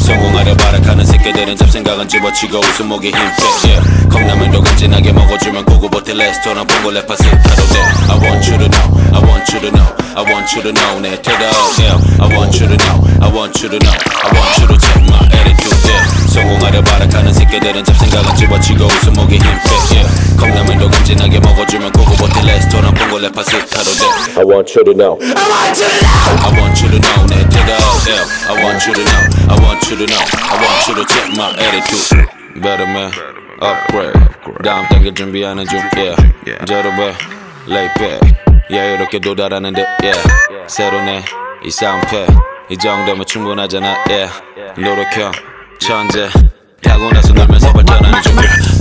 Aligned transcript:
성공하려 0.00 0.56
발악하는 0.56 1.04
새끼들은 1.04 1.56
잡생각은 1.56 2.08
집어치고 2.08 2.58
웃음 2.58 2.88
목에 2.88 3.08
힘 3.08 3.14
빼. 3.14 3.68
Yeah. 3.68 4.08
컵라면도 4.08 4.62
간진하게 4.62 5.12
먹어주면 5.12 5.64
고구버틀 5.64 6.16
레스토랑 6.16 6.66
봉골 6.66 6.94
레 6.94 7.06
파스 7.06 7.22
타도 7.22 7.66
돼 7.68 7.78
I 8.08 8.18
want 8.18 8.50
you 8.50 8.58
to 8.58 8.68
know 8.68 8.86
I 9.12 9.20
want 9.22 9.54
you 9.54 9.60
to 9.60 9.70
know 9.70 9.88
I 10.16 10.22
want 10.32 10.56
you 10.56 10.62
to 10.62 10.72
know 10.72 11.00
내 11.00 11.20
태도 11.22 11.44
yeah. 11.78 11.96
I 12.20 12.36
want 12.36 12.60
you 12.60 12.68
to 12.68 12.76
know 12.76 13.04
I 13.20 13.28
want 13.32 13.62
you 13.62 13.68
to 13.70 13.78
know 13.78 13.96
I 14.22 14.28
want 14.32 14.60
you 14.60 14.66
to 14.68 14.76
check 14.78 15.02
my 15.08 15.20
yeah. 15.32 15.41
성공하려 16.31 16.81
발악하는 16.83 17.33
새끼들은 17.33 17.83
잡생각은 17.83 18.35
집어치고 18.35 18.85
웃음목에 18.85 19.35
힘 19.37 19.43
빼. 19.43 19.95
Yeah. 19.95 20.37
컵라면도 20.37 20.89
간진하게 20.89 21.39
먹어주면 21.39 21.91
고구버틀 21.91 22.45
레스토랑 22.45 22.93
봉골레 22.93 23.31
파스 23.31 23.51
타도 23.67 23.89
돼 23.91 24.05
I 24.37 24.45
want 24.45 24.73
you 24.77 24.83
to 24.85 24.93
know. 24.93 25.17
I 25.21 26.51
want 26.59 26.77
you 26.83 26.91
to 26.91 26.99
know 26.99 27.25
내 27.27 27.41
태도 27.49 27.71
yeah. 28.05 28.23
I 28.47 28.63
want 28.63 28.85
you 28.87 28.93
to 28.93 29.03
know 29.03 29.21
I 29.49 29.57
want 29.63 29.81
you 29.89 29.97
to 29.97 30.05
know 30.05 30.23
I 30.49 30.55
want 30.61 30.87
you 30.87 30.95
to 30.95 31.05
check 31.05 31.27
my 31.33 31.49
attitude 31.57 32.27
Better 32.61 32.85
man 32.87 33.11
upgrade 33.61 34.13
다음 34.63 34.87
단계 34.89 35.13
준비하는 35.13 35.65
중 35.65 35.79
yeah 35.95 36.15
저러배 36.65 37.13
lay 37.67 37.89
back 37.95 38.19
yeah 38.69 38.95
이렇게 38.95 39.19
도달하는 39.19 39.73
듯 39.73 39.85
yeah 40.03 40.21
새로 40.67 41.01
내이 41.01 41.71
사운드 41.71 42.25
이 42.69 42.77
정도면 42.77 43.25
충분하잖아 43.25 44.05
yeah 44.07 44.31
노력형 44.77 45.31
천재 45.82 46.30
타고나서 46.80 47.32
놀면서 47.32 47.72
발전하는 47.72 48.22
중 48.22 48.36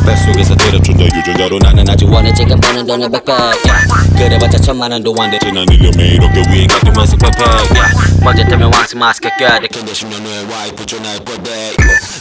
뱃속에서 0.06 0.56
때려준다 0.56 1.06
유전자로 1.06 1.58
나는 1.58 1.90
아직 1.90 2.06
원해 2.06 2.32
지금 2.34 2.60
버는 2.60 2.86
돈은 2.86 3.12
백백 3.12 3.36
yeah. 3.36 3.88
그래봤자 4.18 4.60
천만 4.60 4.92
원도 4.92 5.16
안돼 5.20 5.40
지난 5.40 5.66
1년 5.66 5.98
매일 5.98 6.14
이렇게 6.14 6.42
위행 6.52 6.68
같은 6.68 6.94
매식 6.94 7.18
백팩 7.18 7.40
yeah. 7.42 8.24
먼저 8.24 8.44
때면 8.44 8.72
왕스 8.74 8.96
마스크 8.96 9.30
껴야 9.40 9.60
돼 9.60 9.68
근데 9.68 9.92
10년 9.94 10.14
후에 10.24 10.46
와이프 10.56 10.86
전화해 10.86 11.18
뻗대 11.20 11.74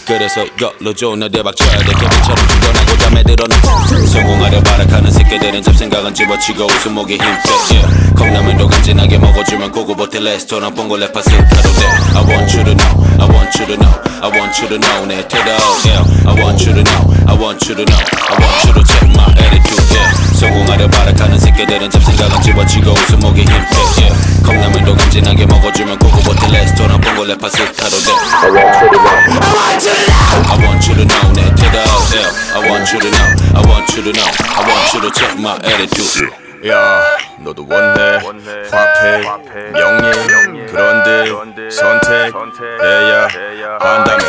그래서 0.06 0.44
좋은 0.96 1.18
너 1.20 1.28
대박 1.28 1.54
쳐야 1.56 1.78
돼 1.78 1.84
케빈처럼 1.92 2.48
충전하고 2.48 2.96
잠에 2.98 3.22
들어는 3.22 3.56
성공하려 4.06 4.60
발악하는 4.62 5.10
새끼들은 5.10 5.62
잡생각은 5.62 6.14
집어치고 6.14 6.64
웃음목에 6.64 7.14
힘 7.14 7.20
빼. 7.20 7.76
yeah. 7.76 8.14
컵라면도 8.16 8.66
간진하게 8.66 9.18
먹어주면 9.18 9.72
고구 9.72 9.94
버틀 10.09 10.23
레스토랑 10.23 10.73
봉골레 10.73 11.11
파스 11.11 11.29
타도 11.29 11.69
돼 11.73 11.85
I 12.15 12.23
want 12.25 12.57
you 12.57 12.63
to 12.65 12.73
know 12.73 13.05
I 13.19 13.27
want 13.29 13.53
you 13.59 13.67
to 13.67 13.75
know 13.77 13.93
I 14.23 14.29
want 14.31 14.55
you 14.57 14.67
to 14.69 14.77
know 14.79 15.05
내 15.05 15.27
태도 15.27 15.51
yeah. 15.85 16.01
I 16.25 16.33
want 16.41 16.63
you 16.65 16.73
to 16.73 16.81
know 16.81 17.01
I 17.27 17.35
want 17.37 17.61
you 17.69 17.75
to 17.75 17.83
know 17.85 18.01
I 18.25 18.35
want 18.41 18.65
you 18.65 18.73
to 18.73 18.83
check 18.83 19.05
my 19.13 19.29
attitude 19.37 19.85
yeah. 19.93 20.09
성공하려 20.39 20.87
발악하는 20.87 21.37
새끼들은 21.39 21.89
잡생각은 21.91 22.41
집어치고 22.41 22.91
웃음목에 22.91 23.41
힘 23.41 23.49
빼. 23.51 23.75
yeah. 24.01 24.43
컵라면도 24.43 24.95
간진하게 24.95 25.45
먹어주면 25.45 25.99
고구버틀 25.99 26.51
레스토랑 26.51 27.01
봉골레 27.01 27.35
파스 27.37 27.57
타도 27.75 27.97
돼 27.99 28.11
I 28.41 28.49
want 28.49 28.79
you 28.81 28.89
to 28.89 28.97
know. 28.97 29.35
I 30.49 30.57
want 30.65 30.81
you 30.89 30.95
to 30.95 31.05
know 31.05 31.33
내 31.33 31.43
태도 31.55 31.77
yeah. 32.15 32.31
I 32.55 32.69
want 32.69 32.89
you 32.93 32.99
to 32.99 33.09
know 33.11 33.27
I 33.53 33.61
want 33.69 33.85
you 33.93 34.01
to 34.03 34.11
know 34.11 34.29
I 34.55 34.61
want 34.65 34.87
you 34.95 35.01
to 35.01 35.11
check 35.13 35.37
my 35.37 35.55
attitude 35.63 36.31
야 36.65 37.03
너도 37.43 37.65
원해 37.69 38.19
화폐 39.24 39.70
명예 39.72 40.10
그런데 40.70 41.70
선택해야 41.70 43.28
한다면 43.80 44.20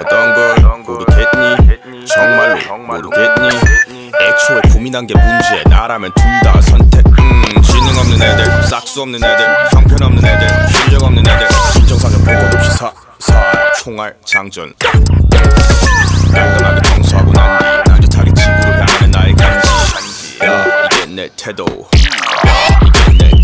어떤 0.00 0.34
걸 0.34 0.82
고르겠니? 0.82 2.06
정말로 2.06 2.76
모르겠니? 2.78 3.48
애초에 4.20 4.60
고민한 4.72 5.06
게 5.06 5.14
문제. 5.14 5.62
나라면 5.68 6.12
둘 6.14 6.24
다 6.42 6.60
선택. 6.60 7.04
음 7.18 7.42
지능 7.62 7.88
없는 7.98 8.22
애들 8.22 8.62
싹수 8.64 9.02
없는 9.02 9.22
애들 9.22 9.46
형편없는 9.72 10.24
애들 10.24 10.48
실력 10.68 11.02
없는 11.04 11.22
애들. 11.26 11.46
인정사정 11.78 12.24
볼것 12.24 12.54
없이 12.54 12.70
사살 12.70 13.72
총알 13.82 14.14
장전. 14.24 14.72
깔끔하게 16.34 16.80
청소하고 16.82 17.32
난뒤 17.32 17.84
따뜻하게 17.90 18.32
집으로 18.34 18.72
향하는 18.72 19.10
나의 19.10 19.34
간지. 19.34 19.68
야 20.44 20.64
이게 20.92 21.06
내 21.06 21.28
태도. 21.36 21.64
야 21.64 22.78
이게 22.82 23.12
내 23.18 23.30
태도 23.30 23.43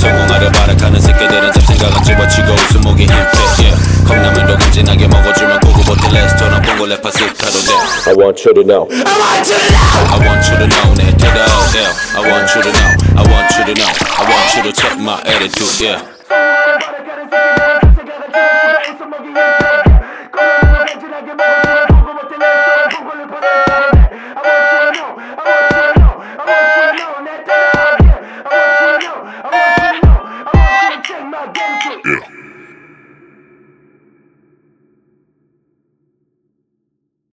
성공하려 0.00 0.50
발악하는 0.52 0.98
새끼들은 0.98 1.52
잡생각은 1.52 2.02
집어치고 2.02 2.52
웃음목이 2.52 3.02
힘빼 3.02 3.14
yeah. 3.58 4.04
컵라면도 4.08 4.56
간지나게 4.56 5.06
먹어주면 5.06 5.60
고급호텔 5.60 6.14
레스토랑 6.14 6.62
보고 6.62 6.86
래퍼 6.86 7.10
스타로 7.10 7.52
돼 7.52 8.10
I 8.10 8.14
want 8.16 8.40
you 8.48 8.54
to 8.54 8.62
know 8.64 8.88
I 8.88 9.12
want 9.20 9.52
you 9.52 9.60
to 9.60 9.68
know 9.68 9.84
I 10.08 10.18
want 10.24 10.48
you 10.48 10.56
to 10.56 10.66
know 10.66 10.94
내 10.96 11.04
태도 11.18 11.38
yeah. 11.76 11.92
I 12.16 12.24
want 12.24 12.48
you 12.56 12.62
to 12.64 12.72
know 12.72 12.88
I 13.14 13.28
want 13.28 13.52
you 13.58 13.64
to 13.68 13.74
know 13.76 13.92
I 14.16 14.24
want 14.24 14.56
you 14.56 14.62
to 14.64 14.72
check 14.72 14.96
my 14.96 15.20
attitude 15.28 15.84
yeah 15.84 16.00